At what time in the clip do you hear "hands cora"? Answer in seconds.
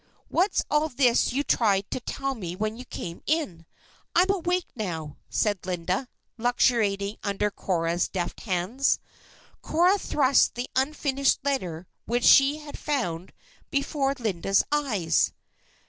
8.41-9.99